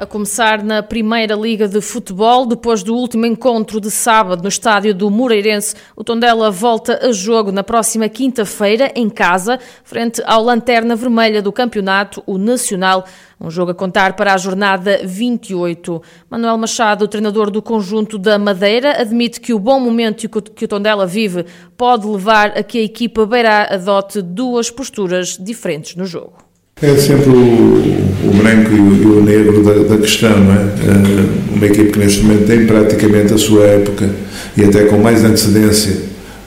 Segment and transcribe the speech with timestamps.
[0.00, 4.94] A começar na Primeira Liga de Futebol, depois do último encontro de sábado no estádio
[4.94, 10.96] do Moreirense, o Tondela volta a jogo na próxima quinta-feira, em casa, frente ao Lanterna
[10.96, 13.04] Vermelha do campeonato, o Nacional.
[13.38, 16.00] Um jogo a contar para a jornada 28.
[16.30, 21.06] Manuel Machado, treinador do conjunto da Madeira, admite que o bom momento que o Tondela
[21.06, 21.44] vive
[21.76, 26.49] pode levar a que a equipa beira adote duas posturas diferentes no jogo.
[26.82, 30.56] É sempre o, o branco e o, e o negro da, da, questão, não é?
[30.56, 34.08] Eh, uma equipe que neste momento tem praticamente a sua época
[34.56, 35.94] e até com mais antecedência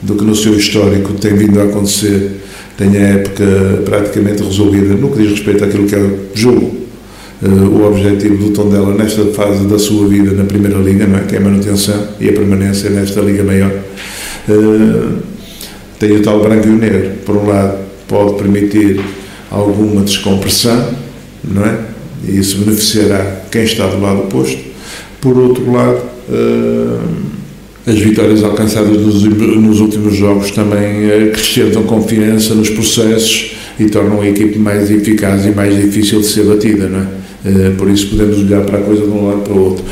[0.02, 2.40] do que no seu histórico tem vindo a acontecer,
[2.76, 3.44] tem a época
[3.84, 6.78] praticamente resolvida no que diz respeito àquilo que é o jogo.
[7.40, 11.20] Eh, o objetivo do Tondela nesta fase da sua vida na Primeira Liga, não é?
[11.20, 13.70] que é a manutenção e a permanência nesta Liga Maior.
[14.48, 15.12] Eh,
[16.00, 17.12] tem o tal branco e o negro.
[17.24, 19.00] Por um lado, pode permitir
[19.54, 20.94] alguma descompressão,
[21.44, 21.78] não é?
[22.26, 24.58] E isso beneficiará quem está do lado oposto.
[25.20, 27.00] Por outro lado, uh,
[27.86, 34.28] as vitórias alcançadas nos, últimos jogos também uh, acrescentam confiança nos processos e tornam a
[34.28, 37.24] equipe mais eficaz e mais difícil de ser batida, não é?
[37.48, 39.84] Uh, por isso podemos olhar para a coisa de um lado para o outro.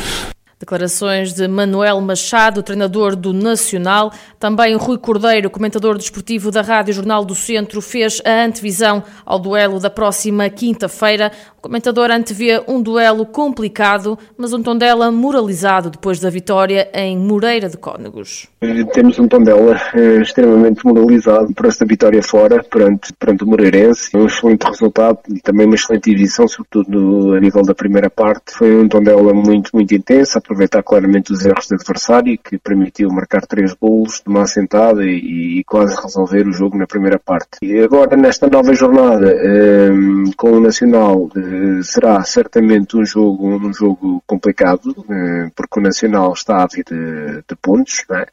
[0.63, 4.13] Declarações de Manuel Machado, treinador do Nacional.
[4.39, 9.77] Também Rui Cordeiro, comentador desportivo da Rádio Jornal do Centro, fez a antevisão ao duelo
[9.77, 11.33] da próxima quinta-feira.
[11.63, 17.77] Comentador antevê um duelo complicado, mas um Tondela moralizado depois da vitória em Moreira de
[17.77, 18.49] Cónegos.
[18.91, 24.09] Temos um Tondela eh, extremamente moralizado por esta vitória fora, perante, perante o Moreirense.
[24.13, 28.55] Um excelente resultado e também uma excelente edição, sobretudo a nível da primeira parte.
[28.55, 33.45] Foi um Tondela muito, muito intenso, aproveitar claramente os erros do adversário, que permitiu marcar
[33.45, 37.59] três golos de uma assentada e, e quase resolver o jogo na primeira parte.
[37.61, 41.52] E agora, nesta nova jornada, um, eh, com o Nacional, eh,
[41.83, 47.43] será certamente um jogo, um jogo complicado, eh, porque o Nacional está a vir de,
[47.47, 48.25] de pontos, é?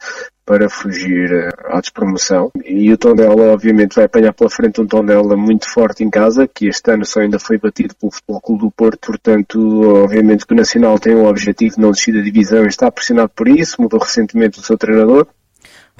[0.50, 2.50] para fugir eh, à despromoção.
[2.64, 6.66] E o Tondela, obviamente, vai apanhar pela frente um Tondela muito forte em casa, que
[6.66, 9.06] este ano só ainda foi batido pelo Futebol Clube do Porto.
[9.06, 9.58] Portanto,
[10.02, 13.30] obviamente que o Nacional tem o objetivo de não descer da divisão e está pressionado
[13.32, 13.80] por isso.
[13.80, 15.28] Mudou recentemente o seu treinador.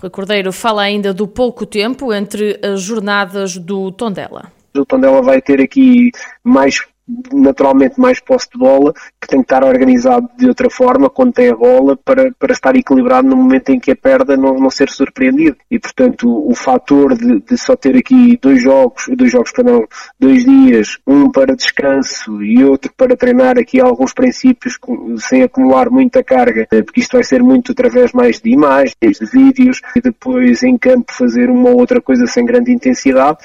[0.00, 4.50] Rui Cordeiro fala ainda do pouco tempo entre as jornadas do Tondela.
[4.74, 6.10] O Tondela vai ter aqui
[6.42, 6.86] mais
[7.32, 11.50] naturalmente mais posse de bola, que tem que estar organizado de outra forma quando tem
[11.50, 14.88] a bola para, para estar equilibrado no momento em que a perda não, não ser
[14.88, 15.56] surpreendido.
[15.70, 19.86] E portanto o, o fator de, de, só ter aqui dois jogos, dois jogos, perdão,
[20.18, 24.78] dois dias, um para descanso e outro para treinar aqui alguns princípios
[25.18, 29.26] sem acumular muita carga, eh, porque isto vai ser muito através mais de imagens, de
[29.32, 33.38] vídeos, e depois em campo fazer uma outra coisa sem grande intensidade,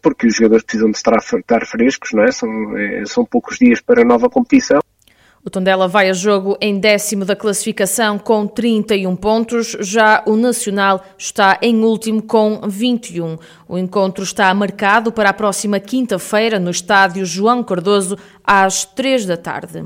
[0.00, 2.32] porque os jogadores precisam de estar, frescos, não é?
[2.32, 2.48] São,
[2.78, 4.80] eh, são poucos dias para a nova competição.
[5.44, 11.02] O Tondela vai a jogo em décimo da classificação com 31 pontos, já o Nacional
[11.16, 13.38] está em último com 21.
[13.68, 19.36] O encontro está marcado para a próxima quinta-feira no estádio João Cardoso às 3 da
[19.36, 19.84] tarde.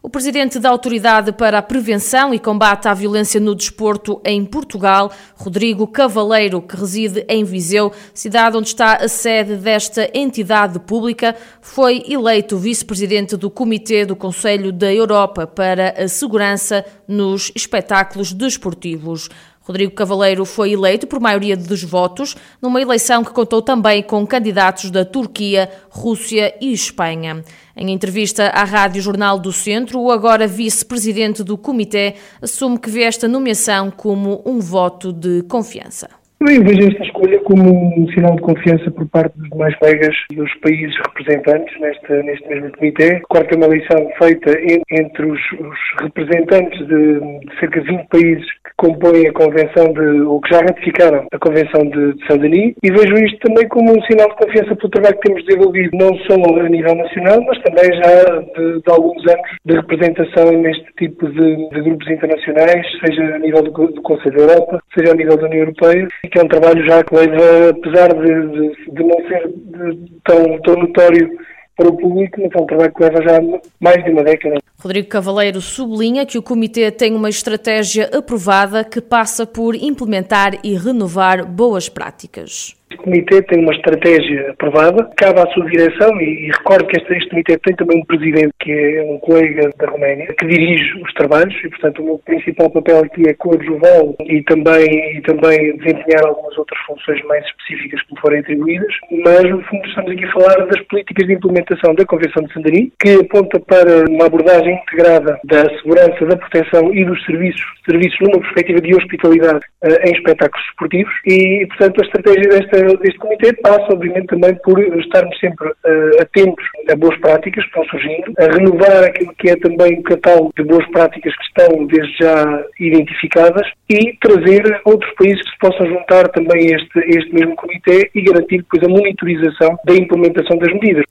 [0.00, 5.10] O presidente da Autoridade para a Prevenção e Combate à Violência no Desporto em Portugal,
[5.34, 12.04] Rodrigo Cavaleiro, que reside em Viseu, cidade onde está a sede desta entidade pública, foi
[12.08, 19.28] eleito vice-presidente do Comitê do Conselho da Europa para a Segurança nos Espetáculos Desportivos.
[19.68, 24.90] Rodrigo Cavaleiro foi eleito por maioria dos votos, numa eleição que contou também com candidatos
[24.90, 27.44] da Turquia, Rússia e Espanha.
[27.76, 33.02] Em entrevista à Rádio Jornal do Centro, o agora vice-presidente do comitê assume que vê
[33.02, 36.17] esta nomeação como um voto de confiança.
[36.40, 37.64] Eu vejo esta escolha como
[37.98, 42.70] um sinal de confiança por parte dos demais colegas dos países representantes neste, neste mesmo
[42.78, 43.20] comitê.
[43.28, 44.52] Claro que é uma eleição feita
[44.92, 50.20] entre os, os representantes de, de, cerca de 20 países que compõem a Convenção de,
[50.22, 54.02] ou que já ratificaram a Convenção de, de Saint-Denis e vejo isto também como um
[54.02, 57.92] sinal de confiança pelo trabalho que temos desenvolvido, não só a nível nacional, mas também
[57.98, 63.38] já de, de alguns anos de representação neste tipo de, de grupos internacionais, seja a
[63.40, 66.48] nível do, do Conselho da Europa, seja a nível da União Europeia que é um
[66.48, 71.30] trabalho já que leva, apesar de, de, de não ser de, tão, tão notório
[71.76, 73.40] para o público, mas é um trabalho que leva já
[73.80, 74.58] mais de uma década.
[74.80, 80.76] Rodrigo Cavaleiro sublinha que o Comitê tem uma estratégia aprovada que passa por implementar e
[80.76, 82.78] renovar boas práticas.
[82.94, 87.12] O comitê tem uma estratégia aprovada, cabe à sua direção e, e recordo que este,
[87.14, 91.12] este, comitê tem também um presidente que é um colega da Roménia, que dirige os
[91.12, 96.26] trabalhos e, portanto, o meu principal papel aqui é coadjuvá-lo e também, e também desempenhar
[96.26, 98.94] algumas outras funções mais específicas que me forem atribuídas,
[99.24, 102.92] mas, no fundo, estamos aqui a falar das políticas de implementação da Convenção de Sandarim,
[103.00, 108.40] que aponta para uma abordagem integrada da segurança, da proteção e dos serviços, serviços numa
[108.40, 113.86] perspectiva de hospitalidade uh, em espetáculos esportivos e, portanto, a estratégia desta deste comitê passa,
[113.92, 119.04] obviamente, também por estarmos sempre uh, atentos a boas práticas que estão surgindo, a renovar
[119.04, 124.16] aquilo que é também o catálogo de boas práticas que estão desde já identificadas e
[124.20, 128.22] trazer outros países que se possam juntar também a este, a este mesmo comitê e
[128.22, 131.04] garantir depois a monitorização da implementação das medidas.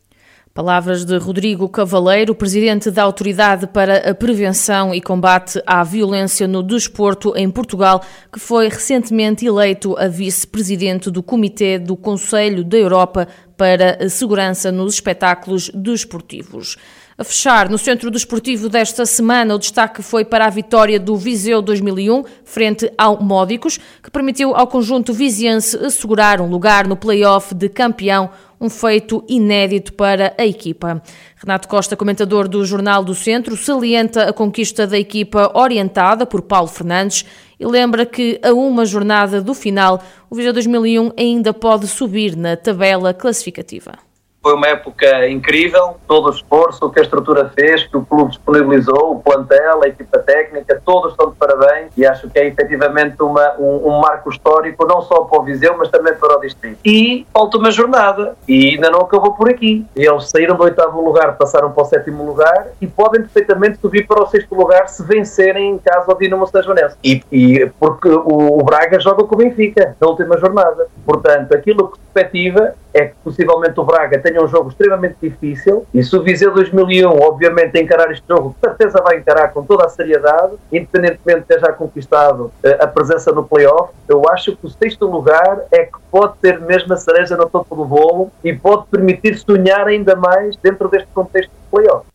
[0.57, 6.63] Palavras de Rodrigo Cavaleiro, presidente da Autoridade para a Prevenção e Combate à Violência no
[6.63, 8.01] Desporto em Portugal,
[8.33, 14.71] que foi recentemente eleito a vice-presidente do Comitê do Conselho da Europa para a Segurança
[14.71, 16.75] nos Espetáculos Desportivos.
[17.19, 21.63] A fechar, no centro desportivo desta semana, o destaque foi para a vitória do Viseu
[21.63, 27.69] 2001, frente ao Módicos, que permitiu ao conjunto viziense assegurar um lugar no play-off de
[27.69, 31.01] campeão um feito inédito para a equipa.
[31.35, 36.67] Renato Costa, comentador do Jornal do Centro, salienta a conquista da equipa orientada por Paulo
[36.67, 37.25] Fernandes
[37.59, 42.55] e lembra que a uma jornada do final, o Viseu 2001 ainda pode subir na
[42.55, 44.06] tabela classificativa.
[44.41, 49.11] Foi uma época incrível, todo o esforço que a estrutura fez, que o clube disponibilizou,
[49.11, 53.55] o plantel, a equipa técnica, todos estão de parabéns e acho que é efetivamente uma,
[53.59, 56.79] um, um, marco histórico, não só para o Viseu, mas também para o Distrito.
[56.85, 59.85] E falta uma jornada e ainda não acabou por aqui.
[59.95, 64.23] Eles saíram do oitavo lugar, passaram para o sétimo lugar e podem perfeitamente subir para
[64.23, 66.95] o sexto lugar se vencerem em casa ao Dinamo Sajonense.
[67.03, 70.87] E, e porque o, o Braga joga com o Benfica na última jornada.
[71.05, 76.03] Portanto, aquilo que perspectiva é que possivelmente o Braga tenha um jogo extremamente difícil e
[76.03, 79.89] se o Viseu 2001 obviamente encarar este jogo, com certeza vai encarar com toda a
[79.89, 84.69] seriedade, independentemente de ter já conquistado uh, a presença no playoff, eu acho que o
[84.69, 88.87] sexto lugar é que pode ter mesmo a cereja no topo do bolo e pode
[88.87, 92.05] permitir sonhar ainda mais dentro deste contexto de playoff.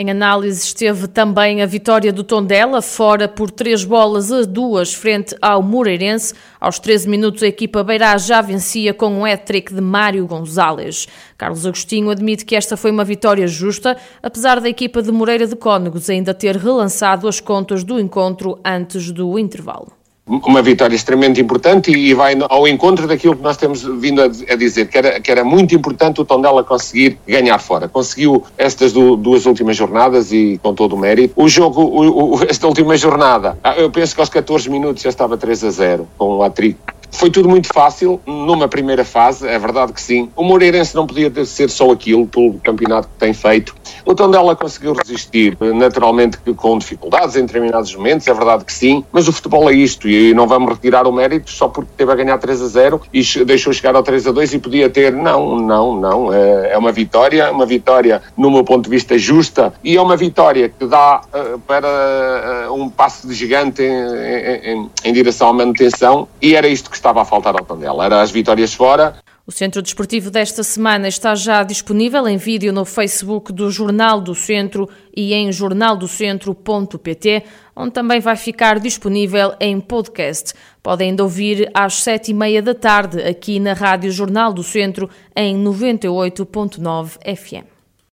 [0.00, 5.34] Em análise esteve também a vitória do Tondela, fora por três bolas a duas frente
[5.42, 6.34] ao Moreirense.
[6.60, 11.08] Aos 13 minutos a equipa Beirá já vencia com um hat-trick de Mário Gonzalez.
[11.36, 15.56] Carlos Agostinho admite que esta foi uma vitória justa, apesar da equipa de Moreira de
[15.56, 19.97] Cónegos ainda ter relançado as contas do encontro antes do intervalo
[20.28, 24.88] uma vitória extremamente importante e vai ao encontro daquilo que nós temos vindo a, dizer,
[24.88, 27.88] que era, que era muito importante o Tondela conseguir ganhar fora.
[27.88, 31.32] Conseguiu estas duas últimas jornadas e com todo o mérito.
[31.36, 35.08] O jogo, o, o, esta última jornada, ah, eu penso que aos 14 minutos já
[35.08, 39.58] estava 3 a 0 com o Atrico foi tudo muito fácil numa primeira fase, é
[39.58, 40.30] verdade que sim.
[40.36, 43.74] O Moreirense não podia ser só aquilo pelo campeonato que tem feito.
[44.04, 49.28] O Tondela conseguiu resistir, naturalmente com dificuldades em determinados momentos, é verdade que sim, mas
[49.28, 52.38] o futebol é isto e não vamos retirar o mérito só porque teve a ganhar
[52.38, 55.12] 3 a 0 e deixou chegar ao 3 a 2 e podia ter.
[55.12, 56.32] Não, não, não.
[56.32, 60.16] É, é uma vitória, uma vitória, no meu ponto de vista, justa e é uma
[60.16, 65.52] vitória que dá uh, para uh, um passo de gigante em, em, em direção à
[65.52, 69.16] manutenção e era isto que estava a faltar ao Tondela, era as vitórias fora.
[69.46, 74.34] O Centro Desportivo desta semana está já disponível em vídeo no Facebook do Jornal do
[74.34, 74.86] Centro
[75.16, 80.52] e em jornaldocentro.pt, onde também vai ficar disponível em podcast.
[80.82, 85.08] Podem ainda ouvir às sete e meia da tarde aqui na Rádio Jornal do Centro
[85.34, 87.77] em 98.9 FM.